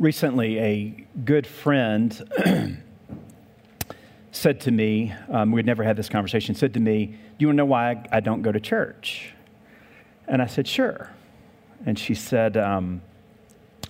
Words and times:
Recently, 0.00 0.58
a 0.58 1.06
good 1.24 1.46
friend 1.46 2.12
said 4.32 4.60
to 4.62 4.72
me, 4.72 5.14
um, 5.28 5.52
we'd 5.52 5.66
never 5.66 5.84
had 5.84 5.96
this 5.96 6.08
conversation, 6.08 6.56
said 6.56 6.74
to 6.74 6.80
me, 6.80 7.06
Do 7.06 7.14
you 7.38 7.46
want 7.46 7.54
to 7.54 7.58
know 7.58 7.64
why 7.64 7.92
I, 7.92 8.04
I 8.16 8.20
don't 8.20 8.42
go 8.42 8.50
to 8.50 8.58
church? 8.58 9.32
And 10.26 10.42
I 10.42 10.46
said, 10.46 10.66
Sure. 10.66 11.10
And 11.86 11.96
she 11.96 12.16
said, 12.16 12.56
um, 12.56 13.02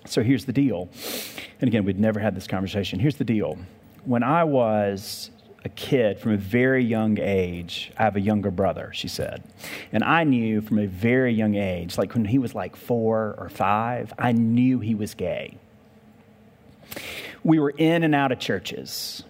So 0.05 0.23
here's 0.23 0.45
the 0.45 0.53
deal. 0.53 0.91
And 1.61 1.69
again, 1.69 1.85
we'd 1.85 1.99
never 1.99 2.21
had 2.21 2.35
this 2.35 2.47
conversation. 2.47 2.99
Here's 2.99 3.17
the 3.17 3.25
deal. 3.25 3.57
When 4.05 4.23
I 4.23 4.45
was 4.45 5.31
a 5.65 5.71
kid 5.71 6.19
from 6.19 6.33
a 6.33 6.37
very 6.37 6.85
young 6.85 7.19
age, 7.19 7.91
I 7.97 8.03
have 8.03 8.17
a 8.17 8.21
younger 8.21 8.51
brother, 8.51 8.91
she 8.93 9.09
said. 9.09 9.43
And 9.91 10.05
I 10.05 10.25
knew 10.25 10.61
from 10.61 10.81
a 10.81 10.87
very 10.87 11.33
young 11.33 11.55
age, 11.55 11.97
like 11.97 12.13
when 12.13 12.27
he 12.27 12.37
was 12.37 12.55
like 12.55 12.77
four 12.77 13.35
or 13.39 13.49
five, 13.49 14.13
I 14.19 14.33
knew 14.33 14.81
he 14.81 14.95
was 14.95 15.15
gay. 15.15 15.57
We 17.43 17.59
were 17.59 17.71
in 17.71 18.03
and 18.03 18.15
out 18.15 18.33
of 18.33 18.39
churches. 18.39 19.23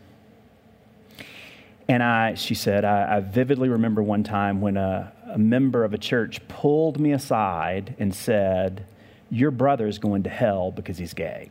And 1.88 2.02
I, 2.02 2.34
she 2.34 2.54
said, 2.54 2.84
I, 2.84 3.16
I 3.16 3.20
vividly 3.20 3.68
remember 3.68 4.02
one 4.02 4.24
time 4.24 4.60
when 4.60 4.76
a, 4.76 5.12
a 5.30 5.38
member 5.38 5.84
of 5.84 5.92
a 5.92 5.98
church 5.98 6.46
pulled 6.48 6.98
me 6.98 7.12
aside 7.12 7.94
and 7.98 8.14
said, 8.14 8.86
Your 9.30 9.50
brother's 9.50 9.98
going 9.98 10.22
to 10.22 10.30
hell 10.30 10.70
because 10.70 10.96
he's 10.96 11.14
gay. 11.14 11.50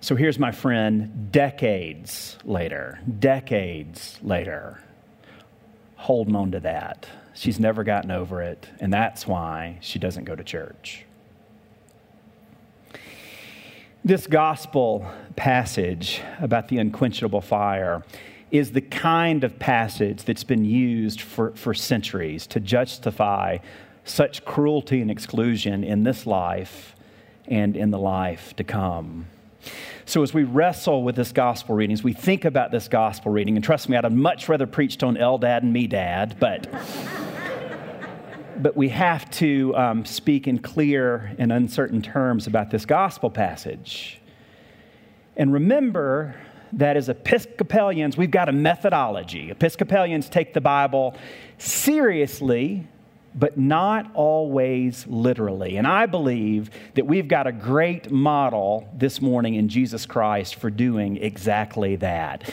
So 0.00 0.16
here's 0.16 0.38
my 0.38 0.50
friend, 0.50 1.30
decades 1.30 2.36
later, 2.44 3.00
decades 3.20 4.18
later, 4.20 4.82
holding 5.96 6.34
on 6.34 6.52
to 6.52 6.60
that. 6.60 7.06
She's 7.34 7.58
never 7.58 7.84
gotten 7.84 8.10
over 8.10 8.42
it, 8.42 8.68
and 8.80 8.92
that's 8.92 9.26
why 9.26 9.78
she 9.80 9.98
doesn't 9.98 10.24
go 10.24 10.34
to 10.34 10.44
church. 10.44 11.04
This 14.04 14.26
gospel 14.26 15.06
passage 15.36 16.22
about 16.40 16.66
the 16.66 16.78
unquenchable 16.78 17.40
fire 17.40 18.02
is 18.50 18.72
the 18.72 18.80
kind 18.80 19.44
of 19.44 19.60
passage 19.60 20.24
that's 20.24 20.42
been 20.42 20.64
used 20.64 21.20
for, 21.20 21.52
for 21.52 21.72
centuries 21.72 22.48
to 22.48 22.58
justify 22.58 23.58
such 24.02 24.44
cruelty 24.44 25.00
and 25.00 25.08
exclusion 25.08 25.84
in 25.84 26.02
this 26.02 26.26
life 26.26 26.96
and 27.46 27.76
in 27.76 27.92
the 27.92 27.98
life 27.98 28.56
to 28.56 28.64
come. 28.64 29.26
So, 30.04 30.24
as 30.24 30.34
we 30.34 30.42
wrestle 30.42 31.04
with 31.04 31.14
this 31.14 31.30
gospel 31.30 31.76
reading, 31.76 31.94
as 31.94 32.02
we 32.02 32.12
think 32.12 32.44
about 32.44 32.72
this 32.72 32.88
gospel 32.88 33.30
reading, 33.30 33.54
and 33.54 33.64
trust 33.64 33.88
me, 33.88 33.96
I'd 33.96 34.12
much 34.12 34.48
rather 34.48 34.66
preached 34.66 35.04
on 35.04 35.14
Eldad 35.14 35.58
and 35.58 35.72
Medad, 35.72 36.40
but, 36.40 36.66
but 38.60 38.76
we 38.76 38.88
have 38.88 39.30
to 39.32 39.74
um, 39.76 40.04
speak 40.04 40.48
in 40.48 40.58
clear 40.58 41.34
and 41.38 41.52
uncertain 41.52 42.02
terms 42.02 42.46
about 42.46 42.70
this 42.70 42.84
gospel 42.84 43.30
passage. 43.30 44.20
And 45.36 45.52
remember 45.52 46.34
that 46.72 46.96
as 46.96 47.08
Episcopalians, 47.08 48.16
we've 48.16 48.30
got 48.30 48.48
a 48.48 48.52
methodology. 48.52 49.50
Episcopalians 49.50 50.28
take 50.28 50.54
the 50.54 50.60
Bible 50.60 51.14
seriously 51.58 52.86
but 53.34 53.56
not 53.56 54.10
always 54.14 55.06
literally. 55.06 55.76
And 55.76 55.86
I 55.86 56.06
believe 56.06 56.70
that 56.94 57.06
we've 57.06 57.28
got 57.28 57.46
a 57.46 57.52
great 57.52 58.10
model 58.10 58.88
this 58.96 59.20
morning 59.20 59.54
in 59.54 59.68
Jesus 59.68 60.06
Christ 60.06 60.56
for 60.56 60.70
doing 60.70 61.16
exactly 61.16 61.96
that. 61.96 62.52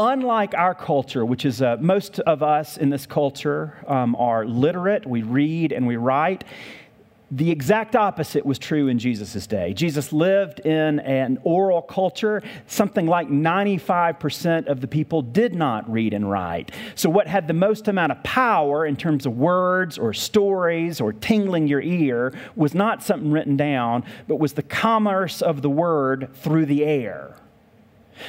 Unlike 0.00 0.54
our 0.54 0.76
culture, 0.76 1.26
which 1.26 1.44
is 1.44 1.60
uh, 1.60 1.76
most 1.80 2.20
of 2.20 2.40
us 2.40 2.76
in 2.76 2.88
this 2.88 3.04
culture 3.04 3.74
um, 3.88 4.14
are 4.14 4.46
literate, 4.46 5.04
we 5.04 5.22
read 5.22 5.72
and 5.72 5.88
we 5.88 5.96
write. 5.96 6.44
The 7.32 7.50
exact 7.50 7.96
opposite 7.96 8.46
was 8.46 8.60
true 8.60 8.86
in 8.86 9.00
Jesus' 9.00 9.44
day. 9.48 9.74
Jesus 9.74 10.12
lived 10.12 10.60
in 10.60 11.00
an 11.00 11.38
oral 11.42 11.82
culture. 11.82 12.44
Something 12.68 13.08
like 13.08 13.28
95% 13.28 14.66
of 14.68 14.80
the 14.80 14.86
people 14.86 15.20
did 15.20 15.56
not 15.56 15.90
read 15.90 16.14
and 16.14 16.30
write. 16.30 16.70
So, 16.94 17.10
what 17.10 17.26
had 17.26 17.48
the 17.48 17.52
most 17.52 17.88
amount 17.88 18.12
of 18.12 18.22
power 18.22 18.86
in 18.86 18.94
terms 18.94 19.26
of 19.26 19.36
words 19.36 19.98
or 19.98 20.14
stories 20.14 21.00
or 21.00 21.12
tingling 21.12 21.66
your 21.66 21.82
ear 21.82 22.32
was 22.54 22.72
not 22.72 23.02
something 23.02 23.32
written 23.32 23.56
down, 23.56 24.04
but 24.28 24.36
was 24.36 24.52
the 24.52 24.62
commerce 24.62 25.42
of 25.42 25.60
the 25.60 25.70
word 25.70 26.30
through 26.34 26.66
the 26.66 26.84
air. 26.84 27.34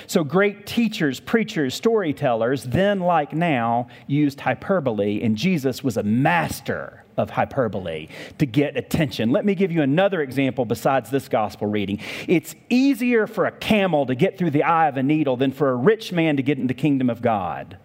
So, 0.07 0.23
great 0.23 0.66
teachers, 0.66 1.19
preachers, 1.19 1.73
storytellers, 1.75 2.63
then 2.63 3.00
like 3.00 3.33
now, 3.33 3.88
used 4.07 4.39
hyperbole, 4.41 5.22
and 5.22 5.35
Jesus 5.35 5.83
was 5.83 5.97
a 5.97 6.03
master 6.03 7.03
of 7.17 7.29
hyperbole 7.29 8.07
to 8.38 8.45
get 8.45 8.78
attention. 8.78 9.29
Let 9.31 9.45
me 9.45 9.53
give 9.53 9.72
you 9.72 9.81
another 9.81 10.22
example 10.22 10.66
besides 10.66 11.09
this 11.09 11.28
gospel 11.28 11.67
reading. 11.67 11.99
It's 12.28 12.55
easier 12.69 13.28
for 13.28 13.45
a 13.45 13.51
camel 13.51 14.05
to 14.05 14.16
get 14.16 14.38
through 14.38 14.51
the 14.51 14.63
eye 14.63 14.88
of 14.88 14.97
a 14.97 15.03
needle 15.03 15.35
than 15.35 15.51
for 15.51 15.69
a 15.69 15.75
rich 15.75 16.11
man 16.11 16.38
to 16.38 16.44
get 16.44 16.57
into 16.57 16.73
the 16.73 16.79
kingdom 16.79 17.09
of 17.09 17.22
God. 17.22 17.78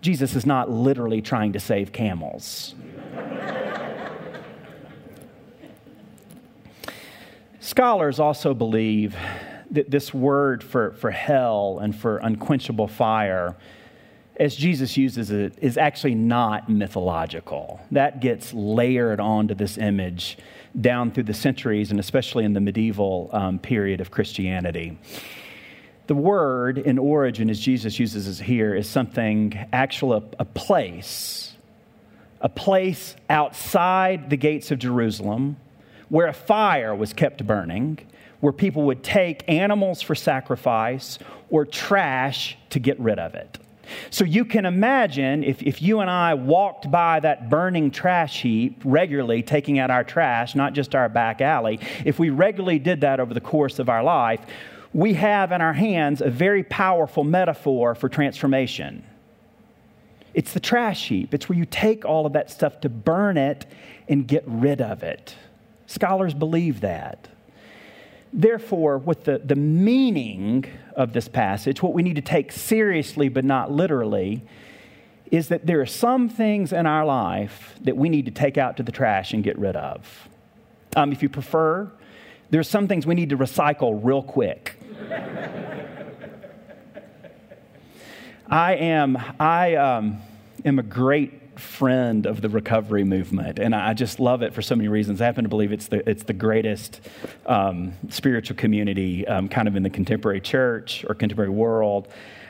Jesus 0.00 0.34
is 0.36 0.44
not 0.44 0.70
literally 0.70 1.22
trying 1.22 1.52
to 1.52 1.60
save 1.60 1.92
camels. 1.92 2.74
Scholars 7.60 8.20
also 8.20 8.52
believe 8.52 9.16
that 9.74 9.90
this 9.90 10.12
word 10.12 10.62
for, 10.62 10.92
for 10.92 11.10
hell 11.10 11.78
and 11.80 11.94
for 11.94 12.18
unquenchable 12.18 12.88
fire 12.88 13.56
as 14.36 14.56
Jesus 14.56 14.96
uses 14.96 15.30
it, 15.30 15.54
is 15.60 15.78
actually 15.78 16.14
not 16.14 16.68
mythological. 16.68 17.80
That 17.92 18.20
gets 18.20 18.52
layered 18.52 19.20
onto 19.20 19.54
this 19.54 19.78
image 19.78 20.38
down 20.80 21.12
through 21.12 21.24
the 21.24 21.34
centuries 21.34 21.90
and 21.90 22.00
especially 22.00 22.44
in 22.44 22.52
the 22.52 22.60
medieval 22.60 23.30
um, 23.32 23.58
period 23.58 24.00
of 24.00 24.10
Christianity. 24.10 24.98
The 26.06 26.14
word 26.14 26.78
in 26.78 26.98
origin, 26.98 27.48
as 27.48 27.60
Jesus 27.60 27.98
uses 27.98 28.40
it 28.40 28.44
here, 28.44 28.74
is 28.74 28.88
something 28.88 29.56
actual, 29.72 30.14
a, 30.14 30.22
a 30.40 30.44
place, 30.44 31.54
a 32.40 32.48
place 32.48 33.14
outside 33.30 34.30
the 34.30 34.36
gates 34.36 34.70
of 34.70 34.80
Jerusalem 34.80 35.56
where 36.08 36.26
a 36.26 36.34
fire 36.34 36.94
was 36.94 37.12
kept 37.12 37.46
burning, 37.46 37.98
where 38.44 38.52
people 38.52 38.82
would 38.82 39.02
take 39.02 39.42
animals 39.48 40.02
for 40.02 40.14
sacrifice 40.14 41.18
or 41.48 41.64
trash 41.64 42.58
to 42.68 42.78
get 42.78 43.00
rid 43.00 43.18
of 43.18 43.34
it. 43.34 43.58
So 44.10 44.22
you 44.22 44.44
can 44.44 44.66
imagine 44.66 45.42
if, 45.42 45.62
if 45.62 45.80
you 45.80 46.00
and 46.00 46.10
I 46.10 46.34
walked 46.34 46.90
by 46.90 47.20
that 47.20 47.48
burning 47.48 47.90
trash 47.90 48.42
heap 48.42 48.82
regularly, 48.84 49.42
taking 49.42 49.78
out 49.78 49.90
our 49.90 50.04
trash, 50.04 50.54
not 50.54 50.74
just 50.74 50.94
our 50.94 51.08
back 51.08 51.40
alley, 51.40 51.80
if 52.04 52.18
we 52.18 52.28
regularly 52.28 52.78
did 52.78 53.00
that 53.00 53.18
over 53.18 53.32
the 53.32 53.40
course 53.40 53.78
of 53.78 53.88
our 53.88 54.02
life, 54.02 54.40
we 54.92 55.14
have 55.14 55.50
in 55.50 55.62
our 55.62 55.72
hands 55.72 56.20
a 56.20 56.28
very 56.28 56.64
powerful 56.64 57.24
metaphor 57.24 57.94
for 57.94 58.10
transformation. 58.10 59.06
It's 60.34 60.52
the 60.52 60.60
trash 60.60 61.08
heap. 61.08 61.32
It's 61.32 61.48
where 61.48 61.56
you 61.56 61.64
take 61.64 62.04
all 62.04 62.26
of 62.26 62.34
that 62.34 62.50
stuff 62.50 62.78
to 62.82 62.90
burn 62.90 63.38
it 63.38 63.64
and 64.06 64.28
get 64.28 64.44
rid 64.46 64.82
of 64.82 65.02
it. 65.02 65.34
Scholars 65.86 66.34
believe 66.34 66.82
that. 66.82 67.28
Therefore, 68.36 68.98
with 68.98 69.22
the, 69.24 69.38
the 69.38 69.54
meaning 69.54 70.64
of 70.96 71.12
this 71.12 71.28
passage, 71.28 71.80
what 71.80 71.94
we 71.94 72.02
need 72.02 72.16
to 72.16 72.22
take 72.22 72.50
seriously 72.50 73.28
but 73.28 73.44
not 73.44 73.70
literally, 73.70 74.42
is 75.30 75.46
that 75.48 75.66
there 75.66 75.80
are 75.80 75.86
some 75.86 76.28
things 76.28 76.72
in 76.72 76.84
our 76.84 77.04
life 77.04 77.76
that 77.82 77.96
we 77.96 78.08
need 78.08 78.24
to 78.24 78.32
take 78.32 78.58
out 78.58 78.76
to 78.78 78.82
the 78.82 78.90
trash 78.90 79.32
and 79.32 79.44
get 79.44 79.56
rid 79.56 79.76
of. 79.76 80.28
Um, 80.96 81.12
if 81.12 81.22
you 81.22 81.28
prefer, 81.28 81.88
there 82.50 82.58
are 82.58 82.64
some 82.64 82.88
things 82.88 83.06
we 83.06 83.14
need 83.14 83.30
to 83.30 83.36
recycle 83.36 84.00
real 84.02 84.22
quick. 84.22 84.80
I 88.48 88.74
am, 88.74 89.16
I 89.38 89.76
um, 89.76 90.20
am 90.64 90.80
a 90.80 90.82
great 90.82 91.43
friend 91.58 92.26
of 92.26 92.40
the 92.40 92.48
recovery 92.48 93.04
movement, 93.04 93.58
and 93.58 93.74
I 93.74 93.94
just 93.94 94.20
love 94.20 94.42
it 94.42 94.54
for 94.54 94.62
so 94.62 94.76
many 94.76 94.88
reasons. 94.88 95.20
I 95.20 95.24
happen 95.26 95.44
to 95.44 95.48
believe 95.48 95.72
it's 95.72 95.88
the, 95.88 96.08
it's 96.08 96.24
the 96.24 96.32
greatest 96.32 97.00
um, 97.46 97.94
spiritual 98.08 98.56
community 98.56 99.26
um, 99.26 99.48
kind 99.48 99.68
of 99.68 99.76
in 99.76 99.82
the 99.82 99.90
contemporary 99.90 100.40
church 100.40 101.04
or 101.08 101.14
contemporary 101.14 101.50
world. 101.50 102.08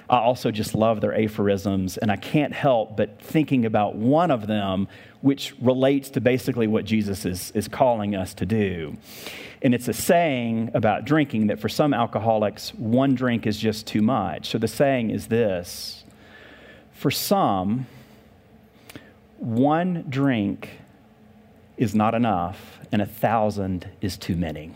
I 0.09 0.19
also 0.19 0.51
just 0.51 0.75
love 0.75 1.01
their 1.01 1.15
aphorisms, 1.15 1.97
and 1.97 2.11
I 2.11 2.17
can't 2.17 2.53
help 2.53 2.97
but 2.97 3.21
thinking 3.21 3.65
about 3.65 3.97
one 3.97 4.31
of 4.31 4.47
them, 4.47 4.89
which 5.23 5.55
relates 5.61 6.11
to 6.11 6.21
basically 6.21 6.67
what 6.67 6.85
Jesus 6.85 7.25
is, 7.25 7.51
is 7.53 7.69
calling 7.69 8.15
us 8.15 8.35
to 8.35 8.47
do. 8.47 8.97
And 9.63 9.75
it's 9.75 9.89
a 9.89 9.95
saying 9.95 10.73
about 10.75 11.07
drinking 11.07 11.47
that 11.47 11.59
for 11.59 11.71
some 11.71 11.95
alcoholics, 11.95 12.75
one 12.75 13.15
drink 13.15 13.47
is 13.47 13.59
just 13.59 13.87
too 13.87 14.03
much. 14.03 14.51
So 14.51 14.59
the 14.59 14.69
saying 14.69 15.09
is 15.11 15.29
this 15.29 16.05
For 16.93 17.11
some, 17.11 17.87
one 19.39 20.05
drink 20.09 20.71
is 21.77 21.95
not 21.95 22.15
enough, 22.15 22.79
and 22.93 23.03
a 23.03 23.07
thousand 23.07 23.89
is 24.01 24.17
too 24.17 24.37
many. 24.37 24.73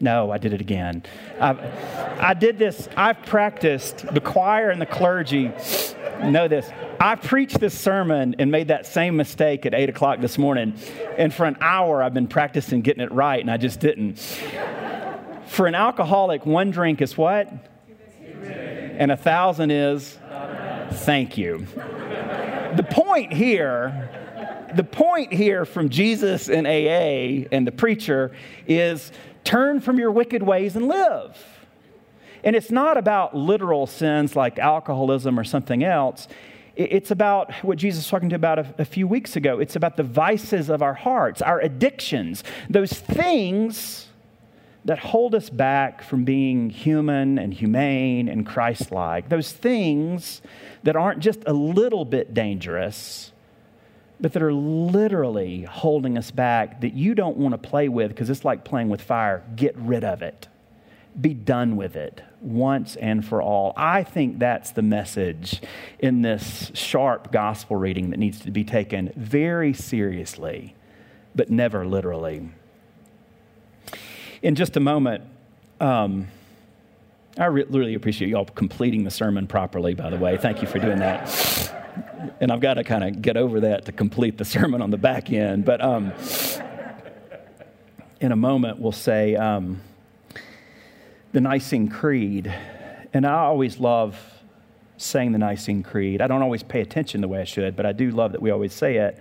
No, 0.00 0.30
I 0.30 0.38
did 0.38 0.52
it 0.52 0.60
again. 0.60 1.02
I've, 1.40 1.58
I 2.20 2.34
did 2.34 2.58
this, 2.58 2.88
I've 2.96 3.22
practiced, 3.24 4.06
the 4.12 4.20
choir 4.20 4.70
and 4.70 4.80
the 4.80 4.86
clergy 4.86 5.52
know 6.22 6.46
this. 6.46 6.70
I 7.00 7.16
preached 7.16 7.60
this 7.60 7.78
sermon 7.78 8.36
and 8.38 8.50
made 8.50 8.68
that 8.68 8.86
same 8.86 9.16
mistake 9.16 9.66
at 9.66 9.74
8 9.74 9.88
o'clock 9.88 10.20
this 10.20 10.38
morning. 10.38 10.74
And 11.16 11.32
for 11.32 11.46
an 11.46 11.56
hour, 11.60 12.02
I've 12.02 12.14
been 12.14 12.28
practicing 12.28 12.82
getting 12.82 13.02
it 13.02 13.12
right, 13.12 13.40
and 13.40 13.50
I 13.50 13.56
just 13.56 13.80
didn't. 13.80 14.18
For 15.46 15.66
an 15.66 15.74
alcoholic, 15.74 16.46
one 16.46 16.70
drink 16.70 17.00
is 17.00 17.16
what? 17.16 17.52
And 18.42 19.10
a 19.10 19.16
thousand 19.16 19.70
is? 19.70 20.18
Thank 20.90 21.38
you. 21.38 21.66
The 22.76 22.86
point 22.90 23.32
here 23.32 24.10
the 24.74 24.84
point 24.84 25.32
here 25.32 25.64
from 25.64 25.88
Jesus 25.88 26.48
and 26.48 26.66
AA 26.66 27.48
and 27.50 27.66
the 27.66 27.72
preacher 27.72 28.32
is 28.66 29.12
turn 29.44 29.80
from 29.80 29.98
your 29.98 30.10
wicked 30.10 30.42
ways 30.42 30.76
and 30.76 30.88
live. 30.88 31.36
And 32.44 32.54
it's 32.54 32.70
not 32.70 32.96
about 32.96 33.36
literal 33.36 33.86
sins 33.86 34.36
like 34.36 34.58
alcoholism 34.58 35.38
or 35.38 35.44
something 35.44 35.82
else. 35.82 36.28
It's 36.76 37.10
about 37.10 37.52
what 37.64 37.78
Jesus 37.78 38.04
was 38.04 38.10
talking 38.10 38.28
to 38.28 38.36
about 38.36 38.58
a, 38.60 38.74
a, 38.78 38.84
few 38.84 39.08
weeks 39.08 39.34
ago. 39.34 39.58
It's 39.58 39.74
about 39.74 39.96
the 39.96 40.04
vices 40.04 40.68
of 40.68 40.80
our 40.80 40.94
hearts, 40.94 41.42
our 41.42 41.58
addictions, 41.60 42.44
those 42.70 42.92
things 42.92 44.07
that 44.88 44.98
hold 44.98 45.34
us 45.34 45.50
back 45.50 46.02
from 46.02 46.24
being 46.24 46.70
human 46.70 47.38
and 47.38 47.52
humane 47.52 48.26
and 48.26 48.46
Christ 48.46 48.90
like. 48.90 49.28
Those 49.28 49.52
things 49.52 50.40
that 50.82 50.96
aren't 50.96 51.20
just 51.20 51.40
a 51.44 51.52
little 51.52 52.06
bit 52.06 52.32
dangerous, 52.32 53.30
but 54.18 54.32
that 54.32 54.42
are 54.42 54.52
literally 54.52 55.64
holding 55.64 56.16
us 56.16 56.30
back 56.30 56.80
that 56.80 56.94
you 56.94 57.14
don't 57.14 57.36
want 57.36 57.52
to 57.52 57.58
play 57.58 57.90
with 57.90 58.08
because 58.08 58.30
it's 58.30 58.46
like 58.46 58.64
playing 58.64 58.88
with 58.88 59.02
fire. 59.02 59.44
Get 59.56 59.76
rid 59.76 60.04
of 60.04 60.22
it. 60.22 60.48
Be 61.20 61.34
done 61.34 61.76
with 61.76 61.94
it 61.94 62.22
once 62.40 62.96
and 62.96 63.22
for 63.22 63.42
all. 63.42 63.74
I 63.76 64.04
think 64.04 64.38
that's 64.38 64.70
the 64.70 64.80
message 64.80 65.60
in 65.98 66.22
this 66.22 66.70
sharp 66.72 67.30
gospel 67.30 67.76
reading 67.76 68.08
that 68.08 68.18
needs 68.18 68.40
to 68.40 68.50
be 68.50 68.64
taken 68.64 69.12
very 69.14 69.74
seriously, 69.74 70.74
but 71.34 71.50
never 71.50 71.86
literally. 71.86 72.48
In 74.42 74.54
just 74.54 74.76
a 74.76 74.80
moment, 74.80 75.24
um, 75.80 76.28
I 77.36 77.46
re- 77.46 77.66
really 77.68 77.94
appreciate 77.94 78.28
y'all 78.28 78.44
completing 78.44 79.04
the 79.04 79.10
sermon 79.10 79.46
properly, 79.46 79.94
by 79.94 80.10
the 80.10 80.16
way. 80.16 80.36
Thank 80.36 80.62
you 80.62 80.68
for 80.68 80.78
doing 80.78 80.98
that 80.98 81.28
and 82.40 82.52
I've 82.52 82.60
got 82.60 82.74
to 82.74 82.84
kind 82.84 83.04
of 83.04 83.22
get 83.22 83.36
over 83.36 83.60
that 83.60 83.86
to 83.86 83.92
complete 83.92 84.38
the 84.38 84.44
sermon 84.44 84.82
on 84.82 84.90
the 84.90 84.96
back 84.96 85.30
end. 85.30 85.64
But 85.64 85.80
um, 85.80 86.12
in 88.20 88.32
a 88.32 88.36
moment, 88.36 88.78
we'll 88.78 88.92
say 88.92 89.36
um, 89.36 89.80
the 91.32 91.40
Nicene 91.40 91.88
Creed. 91.88 92.52
And 93.12 93.26
I 93.26 93.34
always 93.34 93.78
love 93.78 94.18
saying 94.96 95.32
the 95.32 95.38
Nicene 95.38 95.82
Creed. 95.82 96.20
I 96.20 96.26
don't 96.26 96.42
always 96.42 96.62
pay 96.62 96.80
attention 96.80 97.20
the 97.20 97.28
way 97.28 97.40
I 97.40 97.44
should, 97.44 97.76
but 97.76 97.86
I 97.86 97.92
do 97.92 98.10
love 98.10 98.32
that 98.32 98.42
we 98.42 98.50
always 98.50 98.74
say 98.74 98.96
it 98.96 99.18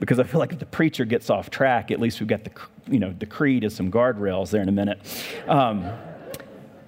because 0.00 0.18
I 0.18 0.24
feel 0.24 0.38
like 0.38 0.52
if 0.52 0.58
the 0.58 0.66
preacher 0.66 1.04
gets 1.04 1.30
off 1.30 1.50
track, 1.50 1.90
at 1.90 2.00
least 2.00 2.20
we've 2.20 2.28
got 2.28 2.44
the, 2.44 2.50
you 2.86 2.98
know, 2.98 3.14
the 3.18 3.26
creed 3.26 3.64
as 3.64 3.74
some 3.74 3.90
guardrails 3.90 4.50
there 4.50 4.62
in 4.62 4.68
a 4.68 4.72
minute. 4.72 5.00
Um, 5.46 5.90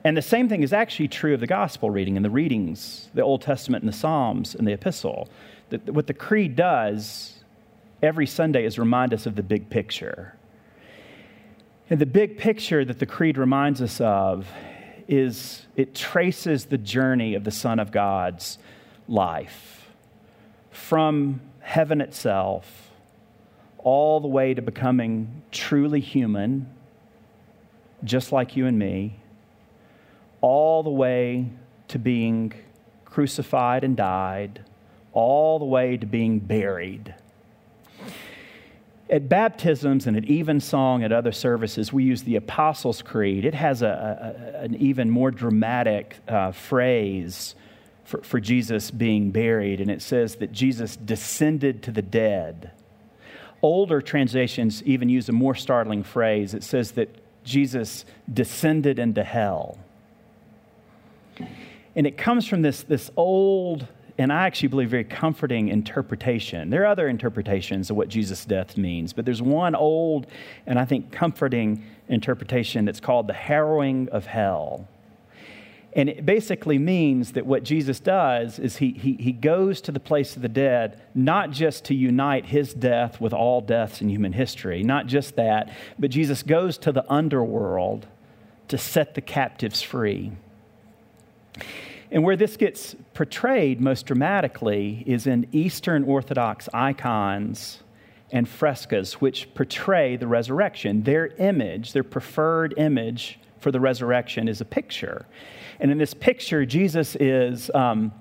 and 0.04 0.16
the 0.16 0.22
same 0.22 0.48
thing 0.48 0.62
is 0.62 0.72
actually 0.72 1.08
true 1.08 1.34
of 1.34 1.40
the 1.40 1.46
gospel 1.46 1.90
reading 1.90 2.16
and 2.16 2.24
the 2.24 2.30
readings, 2.30 3.10
the 3.14 3.22
Old 3.22 3.42
Testament 3.42 3.82
and 3.82 3.92
the 3.92 3.96
Psalms 3.96 4.54
and 4.54 4.66
the 4.66 4.72
epistle. 4.72 5.28
That 5.70 5.92
what 5.92 6.06
the 6.06 6.14
creed 6.14 6.56
does 6.56 7.44
every 8.02 8.26
Sunday 8.26 8.64
is 8.64 8.78
remind 8.78 9.12
us 9.12 9.26
of 9.26 9.36
the 9.36 9.42
big 9.42 9.68
picture. 9.68 10.36
And 11.90 12.00
the 12.00 12.06
big 12.06 12.38
picture 12.38 12.84
that 12.84 12.98
the 12.98 13.06
creed 13.06 13.36
reminds 13.36 13.82
us 13.82 14.00
of 14.00 14.48
is 15.08 15.66
it 15.76 15.94
traces 15.94 16.66
the 16.66 16.78
journey 16.78 17.34
of 17.34 17.42
the 17.42 17.50
Son 17.50 17.80
of 17.80 17.90
God's 17.90 18.58
life 19.08 19.90
from 20.70 21.40
heaven 21.60 22.00
itself 22.00 22.89
all 23.82 24.20
the 24.20 24.28
way 24.28 24.54
to 24.54 24.62
becoming 24.62 25.42
truly 25.50 26.00
human, 26.00 26.68
just 28.04 28.32
like 28.32 28.56
you 28.56 28.66
and 28.66 28.78
me 28.78 29.20
all 30.40 30.82
the 30.82 30.90
way 30.90 31.46
to 31.88 31.98
being 31.98 32.52
crucified 33.04 33.84
and 33.84 33.96
died, 33.96 34.64
all 35.12 35.58
the 35.58 35.64
way 35.64 35.96
to 35.96 36.06
being 36.06 36.38
buried. 36.38 37.14
At 39.08 39.28
baptisms 39.28 40.06
and 40.06 40.16
at 40.16 40.30
evensong 40.30 41.02
at 41.02 41.10
other 41.10 41.32
services, 41.32 41.92
we 41.92 42.04
use 42.04 42.22
the 42.22 42.36
Apostles' 42.36 43.02
Creed. 43.02 43.44
It 43.44 43.54
has 43.54 43.82
a, 43.82 44.54
a 44.54 44.60
an 44.60 44.76
even 44.76 45.10
more 45.10 45.32
dramatic 45.32 46.16
uh, 46.28 46.52
phrase 46.52 47.56
for, 48.04 48.22
for 48.22 48.38
Jesus 48.38 48.92
being 48.92 49.32
buried, 49.32 49.80
and 49.80 49.90
it 49.90 50.00
says 50.00 50.36
that 50.36 50.52
Jesus 50.52 50.94
descended 50.94 51.82
to 51.82 51.90
the 51.90 52.02
dead. 52.02 52.70
Older 53.62 54.00
translations 54.00 54.82
even 54.84 55.08
use 55.08 55.28
a 55.28 55.32
more 55.32 55.54
startling 55.54 56.02
phrase. 56.02 56.54
It 56.54 56.62
says 56.62 56.92
that 56.92 57.14
Jesus 57.44 58.04
descended 58.32 58.98
into 58.98 59.22
hell. 59.22 59.78
And 61.96 62.06
it 62.06 62.16
comes 62.16 62.46
from 62.46 62.62
this, 62.62 62.82
this 62.82 63.10
old, 63.16 63.86
and 64.16 64.32
I 64.32 64.46
actually 64.46 64.68
believe 64.68 64.90
very 64.90 65.04
comforting 65.04 65.68
interpretation. 65.68 66.70
There 66.70 66.82
are 66.82 66.86
other 66.86 67.08
interpretations 67.08 67.90
of 67.90 67.96
what 67.96 68.08
Jesus' 68.08 68.44
death 68.44 68.76
means, 68.76 69.12
but 69.12 69.24
there's 69.24 69.42
one 69.42 69.74
old 69.74 70.26
and 70.66 70.78
I 70.78 70.84
think 70.84 71.10
comforting 71.10 71.84
interpretation 72.08 72.84
that's 72.84 73.00
called 73.00 73.26
the 73.26 73.34
harrowing 73.34 74.08
of 74.10 74.26
hell. 74.26 74.86
And 75.92 76.08
it 76.08 76.24
basically 76.24 76.78
means 76.78 77.32
that 77.32 77.46
what 77.46 77.64
Jesus 77.64 77.98
does 77.98 78.60
is 78.60 78.76
he, 78.76 78.92
he, 78.92 79.14
he 79.14 79.32
goes 79.32 79.80
to 79.82 79.92
the 79.92 79.98
place 79.98 80.36
of 80.36 80.42
the 80.42 80.48
dead, 80.48 81.02
not 81.14 81.50
just 81.50 81.84
to 81.86 81.94
unite 81.94 82.46
his 82.46 82.72
death 82.72 83.20
with 83.20 83.32
all 83.32 83.60
deaths 83.60 84.00
in 84.00 84.08
human 84.08 84.32
history, 84.32 84.84
not 84.84 85.06
just 85.06 85.34
that, 85.34 85.74
but 85.98 86.10
Jesus 86.10 86.44
goes 86.44 86.78
to 86.78 86.92
the 86.92 87.04
underworld 87.12 88.06
to 88.68 88.78
set 88.78 89.14
the 89.14 89.20
captives 89.20 89.82
free. 89.82 90.30
And 92.12 92.22
where 92.22 92.36
this 92.36 92.56
gets 92.56 92.94
portrayed 93.14 93.80
most 93.80 94.06
dramatically 94.06 95.02
is 95.06 95.26
in 95.26 95.48
Eastern 95.50 96.04
Orthodox 96.04 96.68
icons 96.72 97.80
and 98.30 98.48
frescoes, 98.48 99.14
which 99.14 99.52
portray 99.54 100.14
the 100.16 100.28
resurrection. 100.28 101.02
Their 101.02 101.28
image, 101.38 101.92
their 101.92 102.04
preferred 102.04 102.74
image 102.76 103.39
for 103.60 103.70
the 103.70 103.80
resurrection, 103.80 104.48
is 104.48 104.60
a 104.60 104.64
picture. 104.64 105.26
And 105.78 105.90
in 105.90 105.98
this 105.98 106.14
picture, 106.14 106.66
Jesus 106.66 107.16
is. 107.16 107.70
Um, 107.74 108.12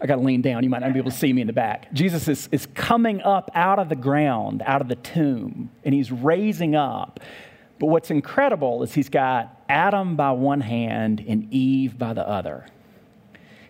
I 0.00 0.06
got 0.06 0.16
to 0.16 0.22
lean 0.22 0.42
down. 0.42 0.62
You 0.62 0.70
might 0.70 0.80
not 0.80 0.92
be 0.92 1.00
able 1.00 1.10
to 1.10 1.16
see 1.16 1.32
me 1.32 1.40
in 1.40 1.48
the 1.48 1.52
back. 1.52 1.92
Jesus 1.92 2.28
is, 2.28 2.48
is 2.52 2.66
coming 2.66 3.20
up 3.22 3.50
out 3.54 3.80
of 3.80 3.88
the 3.88 3.96
ground, 3.96 4.62
out 4.64 4.80
of 4.80 4.86
the 4.86 4.94
tomb, 4.94 5.70
and 5.84 5.92
he's 5.92 6.12
raising 6.12 6.76
up. 6.76 7.18
But 7.80 7.86
what's 7.86 8.10
incredible 8.10 8.84
is 8.84 8.94
he's 8.94 9.08
got 9.08 9.60
Adam 9.68 10.14
by 10.14 10.30
one 10.32 10.60
hand 10.60 11.24
and 11.26 11.52
Eve 11.52 11.98
by 11.98 12.12
the 12.12 12.26
other. 12.28 12.66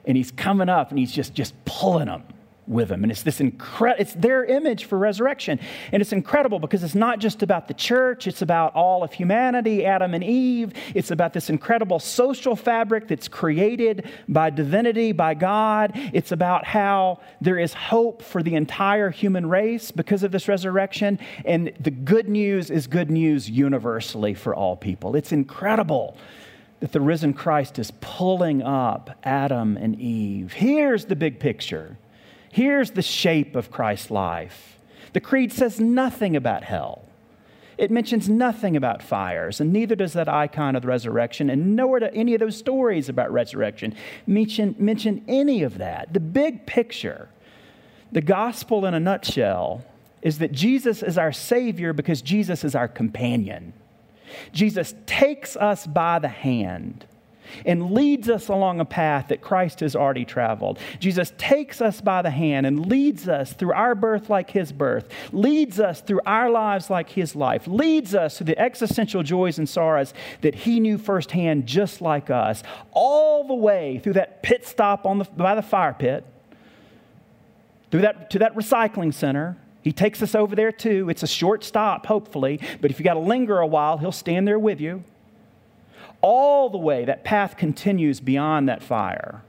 And 0.04 0.16
he's 0.16 0.30
coming 0.30 0.68
up 0.68 0.90
and 0.90 0.98
he's 0.98 1.12
just, 1.12 1.34
just 1.34 1.54
pulling 1.64 2.06
them 2.06 2.24
with 2.68 2.90
him. 2.90 3.02
And 3.02 3.10
it's 3.10 3.22
this 3.22 3.40
incredible, 3.40 4.00
it's 4.00 4.12
their 4.14 4.44
image 4.44 4.84
for 4.84 4.98
resurrection. 4.98 5.58
And 5.90 6.00
it's 6.00 6.12
incredible 6.12 6.58
because 6.58 6.84
it's 6.84 6.94
not 6.94 7.18
just 7.18 7.42
about 7.42 7.66
the 7.66 7.74
church, 7.74 8.26
it's 8.26 8.42
about 8.42 8.74
all 8.74 9.02
of 9.02 9.12
humanity, 9.12 9.86
Adam 9.86 10.14
and 10.14 10.22
Eve. 10.22 10.72
It's 10.94 11.10
about 11.10 11.32
this 11.32 11.48
incredible 11.50 11.98
social 11.98 12.54
fabric 12.54 13.08
that's 13.08 13.28
created 13.28 14.08
by 14.28 14.50
divinity, 14.50 15.12
by 15.12 15.34
God. 15.34 15.92
It's 16.12 16.32
about 16.32 16.64
how 16.66 17.20
there 17.40 17.58
is 17.58 17.72
hope 17.72 18.22
for 18.22 18.42
the 18.42 18.54
entire 18.54 19.10
human 19.10 19.48
race 19.48 19.90
because 19.90 20.22
of 20.22 20.30
this 20.30 20.48
resurrection. 20.48 21.18
And 21.44 21.72
the 21.80 21.90
good 21.90 22.28
news 22.28 22.70
is 22.70 22.86
good 22.86 23.10
news 23.10 23.48
universally 23.48 24.34
for 24.34 24.54
all 24.54 24.76
people. 24.76 25.16
It's 25.16 25.32
incredible 25.32 26.16
that 26.80 26.92
the 26.92 27.00
risen 27.00 27.32
Christ 27.32 27.78
is 27.78 27.90
pulling 28.00 28.62
up 28.62 29.18
Adam 29.24 29.76
and 29.76 29.98
Eve. 29.98 30.52
Here's 30.52 31.06
the 31.06 31.16
big 31.16 31.40
picture. 31.40 31.96
Here's 32.52 32.92
the 32.92 33.02
shape 33.02 33.54
of 33.56 33.70
Christ's 33.70 34.10
life. 34.10 34.78
The 35.12 35.20
creed 35.20 35.52
says 35.52 35.80
nothing 35.80 36.36
about 36.36 36.64
hell. 36.64 37.04
It 37.78 37.92
mentions 37.92 38.28
nothing 38.28 38.76
about 38.76 39.02
fires, 39.02 39.60
and 39.60 39.72
neither 39.72 39.94
does 39.94 40.12
that 40.14 40.28
icon 40.28 40.74
of 40.74 40.82
the 40.82 40.88
resurrection, 40.88 41.48
and 41.48 41.76
nor 41.76 42.00
do 42.00 42.08
any 42.12 42.34
of 42.34 42.40
those 42.40 42.56
stories 42.56 43.08
about 43.08 43.32
resurrection 43.32 43.94
mention, 44.26 44.74
mention 44.78 45.24
any 45.28 45.62
of 45.62 45.78
that. 45.78 46.12
The 46.12 46.20
big 46.20 46.66
picture, 46.66 47.28
the 48.10 48.20
gospel 48.20 48.84
in 48.84 48.94
a 48.94 49.00
nutshell, 49.00 49.84
is 50.22 50.38
that 50.38 50.50
Jesus 50.50 51.04
is 51.04 51.16
our 51.16 51.30
Savior 51.30 51.92
because 51.92 52.20
Jesus 52.20 52.64
is 52.64 52.74
our 52.74 52.88
companion. 52.88 53.72
Jesus 54.52 54.94
takes 55.06 55.56
us 55.56 55.86
by 55.86 56.18
the 56.18 56.28
hand 56.28 57.06
and 57.64 57.92
leads 57.92 58.28
us 58.28 58.48
along 58.48 58.80
a 58.80 58.84
path 58.84 59.28
that 59.28 59.40
Christ 59.40 59.80
has 59.80 59.96
already 59.96 60.24
traveled. 60.24 60.78
Jesus 60.98 61.32
takes 61.38 61.80
us 61.80 62.00
by 62.00 62.22
the 62.22 62.30
hand 62.30 62.66
and 62.66 62.86
leads 62.86 63.28
us 63.28 63.52
through 63.52 63.72
our 63.72 63.94
birth 63.94 64.30
like 64.30 64.50
his 64.50 64.72
birth, 64.72 65.08
leads 65.32 65.80
us 65.80 66.00
through 66.00 66.20
our 66.26 66.50
lives 66.50 66.90
like 66.90 67.10
his 67.10 67.34
life, 67.34 67.66
leads 67.66 68.14
us 68.14 68.38
through 68.38 68.46
the 68.46 68.58
existential 68.58 69.22
joys 69.22 69.58
and 69.58 69.68
sorrows 69.68 70.14
that 70.40 70.54
he 70.54 70.80
knew 70.80 70.98
firsthand 70.98 71.66
just 71.66 72.00
like 72.00 72.30
us, 72.30 72.62
all 72.92 73.46
the 73.46 73.54
way 73.54 73.98
through 73.98 74.14
that 74.14 74.42
pit 74.42 74.66
stop 74.66 75.06
on 75.06 75.18
the, 75.18 75.24
by 75.24 75.54
the 75.54 75.62
fire 75.62 75.94
pit 75.94 76.24
through 77.90 78.02
that, 78.02 78.30
to 78.30 78.38
that 78.40 78.54
recycling 78.54 79.12
center. 79.12 79.56
He 79.82 79.92
takes 79.92 80.22
us 80.22 80.34
over 80.34 80.54
there 80.54 80.72
too. 80.72 81.08
It's 81.08 81.22
a 81.22 81.28
short 81.28 81.64
stop, 81.64 82.06
hopefully, 82.06 82.60
but 82.80 82.90
if 82.90 82.98
you 82.98 83.04
got 83.04 83.14
to 83.14 83.20
linger 83.20 83.58
a 83.58 83.66
while, 83.66 83.98
he'll 83.98 84.12
stand 84.12 84.46
there 84.46 84.58
with 84.58 84.80
you. 84.80 85.04
All 86.68 86.72
the 86.72 86.76
way, 86.76 87.06
that 87.06 87.24
path 87.24 87.56
continues 87.56 88.20
beyond 88.20 88.68
that 88.68 88.82
fire, 88.82 89.42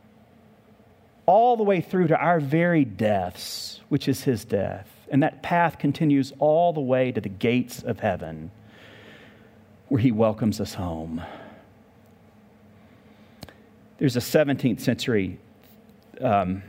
all 1.25 1.57
the 1.57 1.63
way 1.63 1.81
through 1.81 2.07
to 2.07 2.17
our 2.17 2.39
very 2.39 2.85
deaths, 2.85 3.81
which 3.89 4.07
is 4.07 4.23
his 4.23 4.45
death. 4.45 4.87
And 5.09 5.21
that 5.21 5.43
path 5.43 5.79
continues 5.79 6.31
all 6.39 6.71
the 6.71 6.79
way 6.79 7.11
to 7.11 7.19
the 7.19 7.27
gates 7.27 7.83
of 7.83 7.99
heaven, 7.99 8.51
where 9.89 9.99
he 9.99 10.13
welcomes 10.13 10.61
us 10.61 10.75
home. 10.75 11.21
There's 13.97 14.15
a 14.15 14.21
17th 14.21 14.79
century 14.79 15.39
um, 16.21 16.63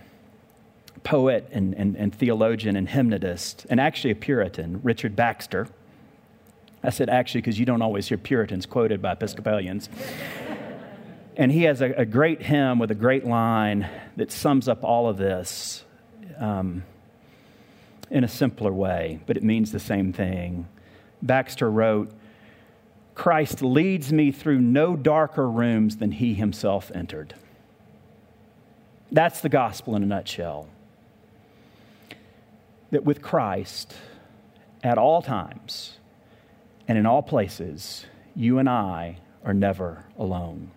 poet 1.04 1.48
and, 1.52 1.74
and, 1.74 1.94
and 1.94 2.12
theologian 2.12 2.74
and 2.74 2.88
hymnodist, 2.88 3.68
and 3.70 3.78
actually 3.78 4.10
a 4.10 4.16
Puritan, 4.16 4.80
Richard 4.82 5.14
Baxter. 5.14 5.68
I 6.82 6.90
said 6.90 7.10
actually 7.10 7.42
because 7.42 7.58
you 7.58 7.66
don't 7.66 7.82
always 7.82 8.08
hear 8.08 8.18
Puritans 8.18 8.66
quoted 8.66 9.02
by 9.02 9.12
Episcopalians. 9.12 9.88
and 11.36 11.52
he 11.52 11.64
has 11.64 11.82
a, 11.82 11.90
a, 11.92 12.04
great 12.06 12.42
hymn 12.42 12.78
with 12.78 12.90
a 12.90 12.94
great 12.94 13.26
line 13.26 13.88
that 14.16 14.32
sums 14.32 14.68
up 14.68 14.82
all 14.82 15.08
of 15.08 15.18
this 15.18 15.84
um, 16.38 16.82
in 18.10 18.24
a 18.24 18.28
simpler 18.28 18.72
way, 18.72 19.20
but 19.26 19.36
it 19.36 19.42
means 19.42 19.72
the 19.72 19.80
same 19.80 20.12
thing. 20.12 20.66
Baxter 21.22 21.70
wrote, 21.70 22.10
Christ 23.14 23.62
leads 23.62 24.12
me 24.12 24.32
through 24.32 24.60
no 24.60 24.96
darker 24.96 25.48
rooms 25.48 25.98
than 25.98 26.12
he 26.12 26.32
himself 26.32 26.90
entered. 26.94 27.34
That's 29.12 29.40
the 29.40 29.48
gospel 29.50 29.96
in 29.96 30.02
a 30.02 30.06
nutshell 30.06 30.68
that 32.90 33.04
with 33.04 33.20
Christ, 33.22 33.94
at 34.82 34.98
all 34.98 35.20
times 35.20 35.99
and 36.90 36.98
in 36.98 37.06
all 37.06 37.22
places, 37.22 38.04
you 38.34 38.58
and 38.58 38.68
I 38.68 39.16
are 39.44 39.54
never 39.54 40.04
alone. 40.18 40.72